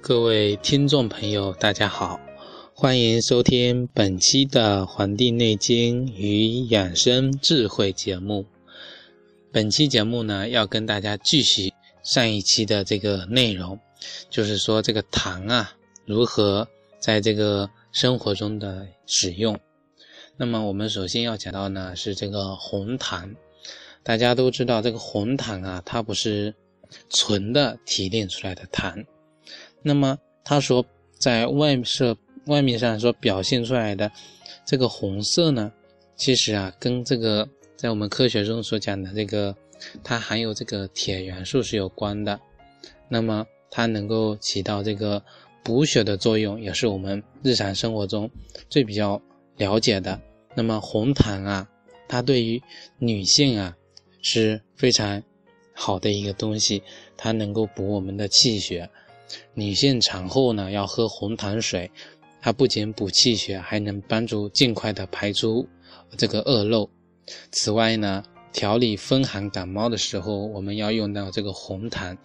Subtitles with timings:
[0.00, 2.20] 各位听众朋友，大家好，
[2.74, 8.46] 欢迎收听本期的《黄帝内经与养生智慧》节目。
[9.52, 11.72] 本期节目呢，要跟大家继续
[12.02, 13.78] 上一期的这个内容，
[14.30, 15.72] 就是说这个痰啊，
[16.04, 19.58] 如何在这个生活中的使用。
[20.36, 23.34] 那么我们首先要讲到呢，是这个红痰。
[24.02, 26.54] 大家都知道，这个红痰啊，它不是
[27.08, 29.04] 纯的提炼出来的痰。
[29.88, 30.84] 那么，它所
[31.16, 34.10] 在外色外面上所表现出来的
[34.64, 35.72] 这个红色呢，
[36.16, 39.54] 其实啊，跟这个在我们科学中所讲的这个
[40.02, 42.40] 它含有这个铁元素是有关的。
[43.08, 45.22] 那么，它能够起到这个
[45.62, 48.28] 补血的作用，也是我们日常生活中
[48.68, 49.22] 最比较
[49.56, 50.20] 了解的。
[50.56, 51.68] 那么，红糖啊，
[52.08, 52.60] 它对于
[52.98, 53.76] 女性啊
[54.20, 55.22] 是非常
[55.72, 56.82] 好的一个东西，
[57.16, 58.90] 它能够补我们的气血。
[59.54, 61.90] 女性产后呢，要喝红糖水，
[62.40, 65.66] 它不仅补气血，还能帮助尽快的排出
[66.16, 66.88] 这个恶露。
[67.50, 68.22] 此外呢，
[68.52, 72.16] 调理风寒感冒的时候，我们要用到这个红糖，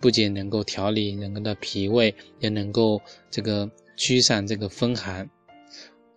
[0.00, 5.28] 不仅能够调理人的脾胃，也能够这个驱散这个风寒。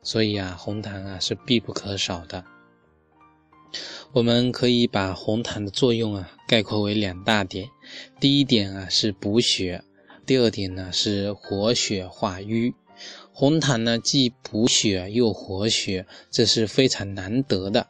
[0.03, 2.44] 所以啊，红糖啊是必不可少的。
[4.12, 7.70] 我们可以把红糖的作用啊概括为两大点，
[8.20, 9.84] 第一点啊是补血。
[10.30, 12.75] 第二点呢是活血化瘀，
[13.33, 17.88] 红糖呢既补血又活血，这是非常难得的。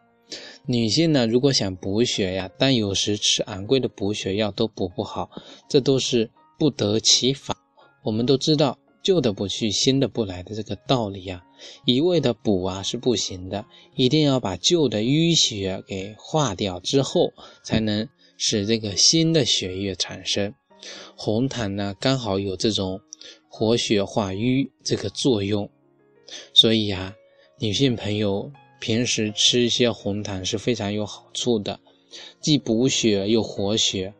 [0.65, 5.29] 女性呢如果想补血呀，但有时吃昂贵的补血药都补不好，
[5.67, 7.57] 这都是不得其法。
[8.05, 11.43] 我们都知道旧的不去，新的不来的这个道理呀，
[11.83, 13.65] 一味的补啊是不行的，
[13.97, 17.33] 一定要把旧的淤血给化掉之后，
[17.65, 18.07] 才能
[18.37, 20.53] 使这个新的血液产生。
[21.15, 23.01] 红糖呢，刚好有这种
[23.49, 25.69] 活血化瘀这个作用，
[26.53, 27.13] 所以啊，
[27.59, 31.79] 女性朋友平时吃一些红糖是非常有好处的，
[32.39, 34.13] 既补血又活血，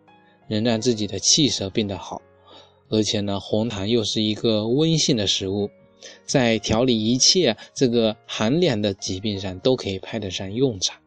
[0.49, 2.21] 能让自己的气色变得好。
[2.89, 5.69] 而且呢，红糖又是一个温性的食物，
[6.25, 10.99] 在调理一切这个寒凉的疾病上都可以派得上用场。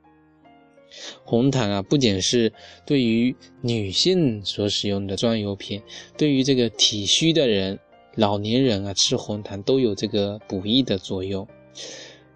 [1.25, 2.53] 红糖啊，不仅是
[2.87, 5.83] 对于女性所使用的专有品，
[6.17, 7.79] 对于这个体虚的人、
[8.15, 11.47] 老年人啊，吃红糖都有这个补益的作用。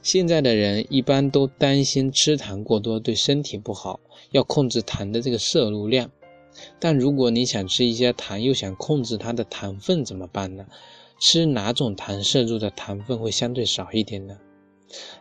[0.02, 3.98] 现在的人一般都担心吃糖过多对身体不好，
[4.30, 6.10] 要控制糖的这个摄入量。
[6.78, 10.64] 但如果你想吃一些糖，又想控制它的糖分怎么办呢？
[11.20, 14.38] 吃哪种糖摄入的糖分会相对少一点呢？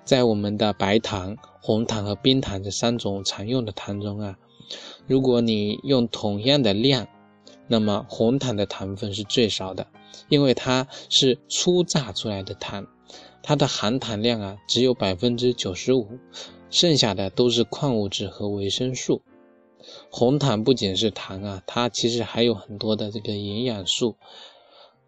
[0.03, 4.37] 在我们的白糖、红糖和冰糖这三种常用的糖中啊，
[5.07, 7.07] 如果你用同样的量，
[7.67, 9.87] 那么红糖的糖分是最少的，
[10.29, 12.85] 因为它是初榨出来的糖，
[13.41, 16.07] 它的含糖量啊只有百分之九十五，
[16.69, 19.21] 剩下的都是矿物质和维生素。
[20.11, 24.15] 红糖不仅是糖啊，它其实还有很多的这个营养素，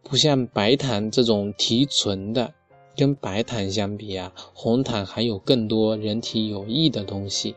[0.03, 2.53] 不像白糖这种提纯的。
[2.97, 7.55] 跟白糖相比啊，红糖含有更多人体有益的东西。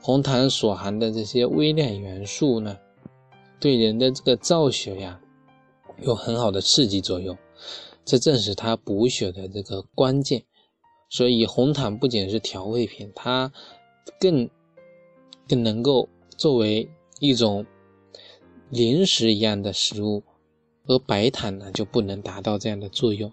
[0.00, 2.78] 红糖所含的这些微量元素呢，
[3.60, 5.20] 对人的这个造血呀，
[6.00, 7.36] 有很好的刺激作用，
[8.06, 10.42] 这正是它补血的这个关键。
[11.10, 13.52] 所以红糖不仅是调味品，它
[14.18, 14.48] 更
[15.46, 16.88] 更能够作为
[17.20, 17.64] 一种
[18.70, 20.22] 零食一样的食物，
[20.86, 23.30] 而白糖呢就不能达到这样的作用。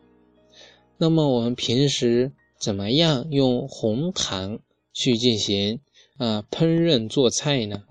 [1.01, 4.59] 那么我们平时怎么样用红糖
[4.93, 5.79] 去进行
[6.17, 7.85] 啊烹饪做菜呢？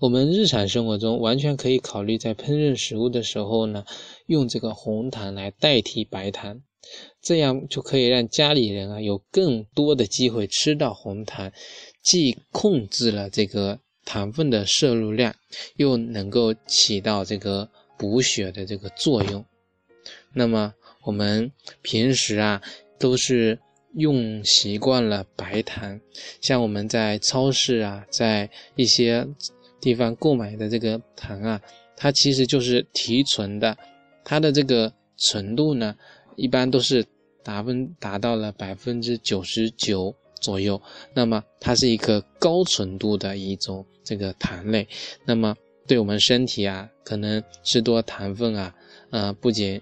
[0.00, 3.84] 我们日常生活中完全可以考虑在烹饪食物的时候呢，
[4.26, 6.60] 用这个红糖来代替白糖，
[7.22, 11.52] 这样就可以让家里人啊有更多的机会吃到红糖，
[12.02, 15.36] 既控制了这个糖分的摄入量，
[15.76, 19.44] 又能够起到这个补血的这个作用。
[20.34, 20.74] 那么。
[21.02, 21.50] 我们
[21.82, 22.62] 平时啊
[22.98, 23.58] 都是
[23.94, 26.00] 用习惯了白糖，
[26.40, 29.26] 像我们在超市啊，在一些
[29.80, 31.60] 地方购买的这个糖啊，
[31.96, 33.76] 它其实就是提纯的，
[34.24, 35.96] 它的这个纯度呢，
[36.36, 37.04] 一般都是
[37.42, 40.80] 达分达到了百分之九十九左右。
[41.14, 44.86] 那么它是一个高纯度的一种这个糖类，
[45.24, 45.56] 那么
[45.86, 48.74] 对我们身体啊，可能吃多糖分啊，
[49.10, 49.80] 呃，不仅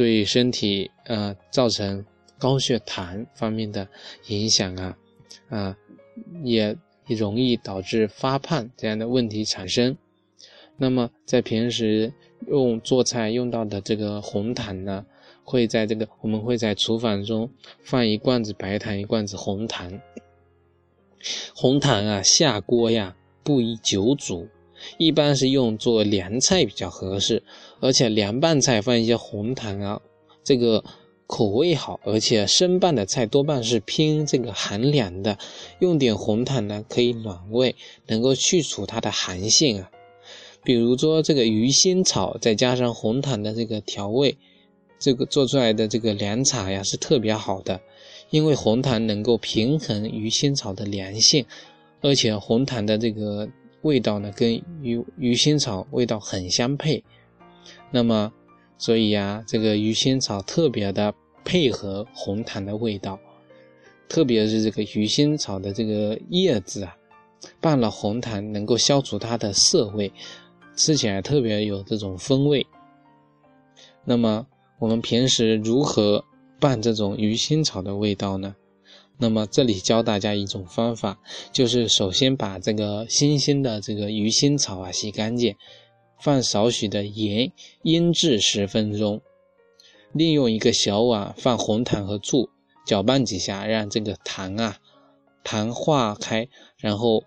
[0.00, 2.02] 对身体呃造成
[2.38, 3.86] 高血糖方面的
[4.28, 4.96] 影响啊，
[5.50, 5.76] 啊，
[6.42, 6.74] 也
[7.06, 9.94] 容易导致发胖这样的问题产生。
[10.78, 12.14] 那么在平时
[12.48, 15.04] 用做菜用到的这个红糖呢，
[15.44, 17.50] 会在这个我们会在厨房中
[17.82, 20.00] 放一罐子白糖，一罐子红糖。
[21.54, 23.14] 红糖啊，下锅呀
[23.44, 24.48] 不宜久煮，
[24.98, 27.42] 一般是用做凉菜比较合适。
[27.80, 30.00] 而且凉拌菜放一些红糖啊，
[30.44, 30.84] 这个
[31.26, 31.98] 口味好。
[32.04, 35.38] 而且生拌的菜多半是偏这个寒凉的，
[35.78, 37.74] 用点红糖呢可以暖胃，
[38.06, 39.90] 能够去除它的寒性啊。
[40.62, 44.36] 比如说这个鱼腥草，再加上红糖的这个调味，
[44.98, 47.80] 这个做出来的这个凉茶呀是特别好的。
[48.28, 51.46] 因为红糖能够平衡鱼腥草的凉性，
[52.00, 53.48] 而且红糖的这个
[53.82, 57.02] 味道呢跟鱼鱼腥草味道很相配。
[57.90, 58.32] 那么，
[58.78, 63.18] 所以呀，这个鱼腥草特别的配合红糖的味道，
[64.08, 66.96] 特别是这个鱼腥草的这个叶子啊，
[67.60, 70.12] 拌了红糖能够消除它的涩味。
[70.76, 72.66] 吃起来特别有这种风味。
[74.04, 74.46] 那么
[74.78, 76.24] 我们平时如何
[76.58, 78.54] 拌这种鱼腥草的味道呢？
[79.20, 81.20] 那么这里教大家一种方法，
[81.52, 85.54] 就是首先把这个新鲜的这个鱼腥草啊洗干净，
[86.18, 87.52] 放少许的盐
[87.82, 89.20] 腌制十分钟，
[90.12, 92.48] 利用一个小碗放红糖和醋，
[92.86, 94.78] 搅拌几下，让这个糖啊
[95.44, 97.22] 糖化开，然后。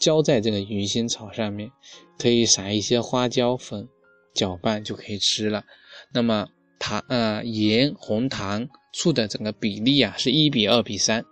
[0.00, 1.72] 浇在这个鱼腥草上面，
[2.20, 3.88] 可以撒一些花椒粉，
[4.32, 5.64] 搅拌就可以吃了。
[6.12, 6.46] 那么
[6.78, 11.24] 糖呃盐、红糖、醋的整个比例啊是一比二比三。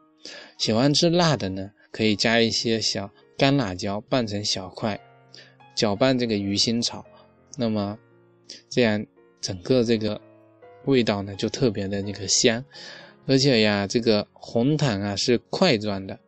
[0.59, 5.01] 喜欢吃辣的呢，可以加一些小干辣椒拌成小块，
[5.75, 7.05] 搅拌这个鱼腥草。
[7.57, 7.99] 那么
[8.69, 9.07] 这样
[9.41, 10.21] 整个这个
[10.85, 12.65] 味道呢就特别的那个香，
[13.27, 16.19] 而且呀这个红糖啊是块状的。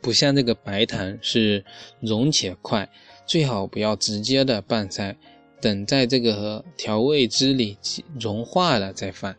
[0.00, 1.64] 不像这个白糖是
[2.00, 2.90] 溶且快，
[3.24, 5.16] 最好不要直接的拌菜，
[5.64, 7.78] 等在这个调味汁里
[8.20, 9.34] 融化了再放。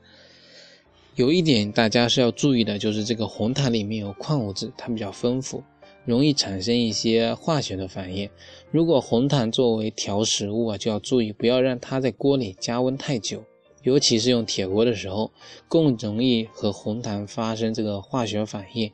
[1.13, 5.63] 有一点大家是要注意的，就是这个红糖里面有矿物质，它比较丰富，
[6.03, 8.27] 容易产生一些化学的反应。
[8.71, 13.43] 如果红糖作为调食物啊，就要注意不要让它在锅里加温太久，
[13.83, 15.31] 尤其是用铁锅的时候，
[15.69, 18.91] 更容易和红糖发生这个化学反应。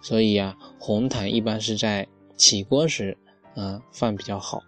[0.00, 3.18] 所以啊，红糖一般是在起锅时，
[3.54, 4.62] 啊放比较好。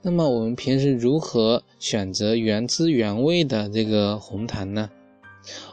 [0.00, 4.88] 那么我们平时如何选择原汁原味的这个红糖呢？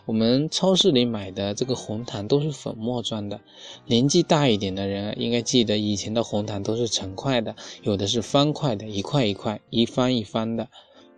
[0.06, 3.40] 我们超市里买的这个红糖都是粉末状的。
[3.86, 10.70] 年纪大一点的人应该记得，以前的红糖都是成块的，有的是方块的，一块一块、一方一方的。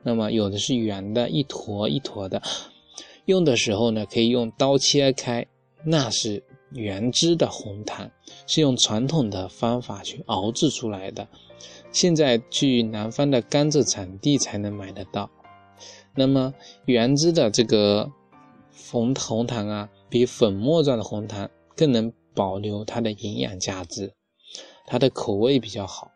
[0.04, 2.42] 那么有的是圆的，一坨一坨的。
[3.26, 5.46] 用的时候呢，可以用刀切开，
[5.84, 6.44] 那是。
[6.78, 8.12] 原汁的红糖
[8.46, 11.28] 是用传统的方法去熬制出来的，
[11.92, 15.30] 现在去南方的甘蔗产地才能买得到。
[16.16, 16.54] 那么
[16.86, 18.12] 原汁的这个
[18.90, 24.14] 红红糖啊，比粉末状的红糖更能保留它的营养价值，
[24.86, 26.12] 它的口味比较好，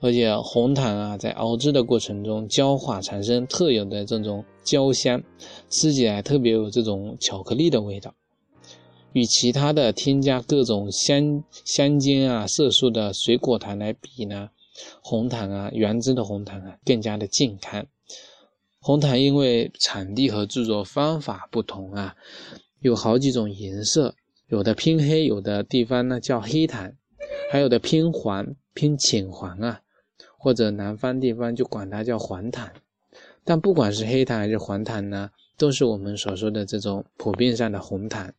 [0.00, 5.22] 而且红糖啊在熬制的过程中焦化产生特有的这种焦香，
[5.68, 8.14] 吃起来特别有这种巧克力的味道。
[9.12, 14.50] 与其他的添加各种香香精啊、色素的水果糖来比呢，
[15.02, 17.86] 红糖啊，原汁的红糖啊，更加的健康。
[18.80, 22.14] 红糖因为产地和制作方法不同啊，
[22.80, 24.14] 有好几种颜色，
[24.46, 26.92] 有的偏黑，有的地方呢叫黑糖，
[27.50, 29.80] 还有的偏黄、偏浅黄啊，
[30.38, 32.70] 或者南方地方就管它叫黄糖。
[33.42, 38.32] 但不管是黑糖还是黄糖呢，都是我们所说的这种普遍上的红糖。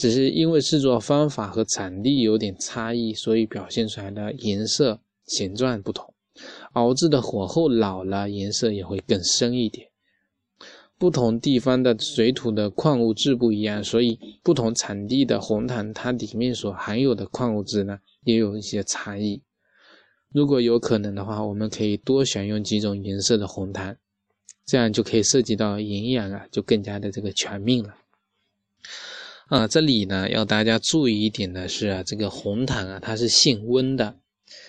[0.00, 6.14] 只是因为制作方法和产地有点差异，所以表现出来的颜色、形状不同。
[6.72, 9.88] 熬制的火候老了，颜色也会更深一点。
[10.96, 19.42] 不同地方的水土的矿物质不一样，所以不同产地的红糖它里面所含有的矿物质呢，也有一些差异。
[20.32, 23.94] 如果有可能的话，我们可以多选用几种颜色的红糖，
[24.64, 27.94] 这样就可以涉及到营养啊，就更加的这个全面了。
[29.50, 34.14] 啊，这里呢要大家注意一点的是啊，这个红糖啊，它是性温的，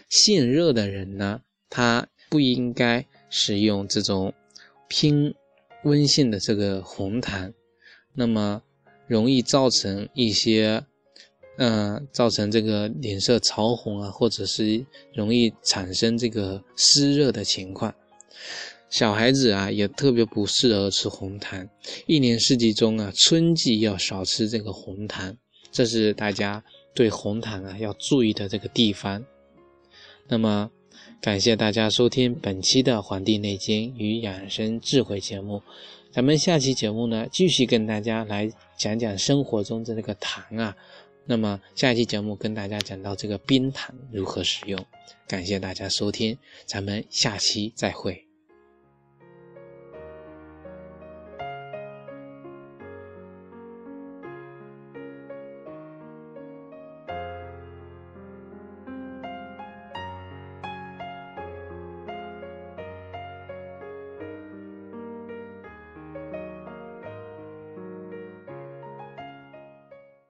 [0.09, 4.33] 性热的人呢，他不应该使用这种
[4.87, 5.35] 偏
[5.83, 7.53] 温性的这个红糖，
[8.15, 8.63] 那么
[9.05, 10.83] 容易造成一些，
[11.57, 14.83] 嗯，造成这个脸色潮红啊，或者是
[15.13, 17.93] 容易产生这个湿热的情况。
[18.91, 21.65] 小孩子啊，也特别不适合吃红糖。
[22.07, 25.35] 一年四季中啊，春季要少吃这个红糖，
[25.71, 26.61] 这是大家
[26.93, 29.25] 对红糖啊要注意的这个地方。
[30.27, 30.69] 那么
[31.21, 35.63] 感谢大家收听本期的《黄帝内经与养生智慧》节目。
[36.11, 40.75] 咱们下期节目呢，继续跟大家来讲讲生活中的这个糖啊。
[41.25, 44.77] 那么下期节目跟大家讲到这个冰糖如何使用。
[45.29, 48.30] 感谢大家收听，咱们下期再会。